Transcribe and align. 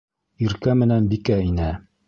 Иркә 0.45 0.75
менән 0.81 1.11
Бикә 1.13 1.41
инә. 1.53 1.73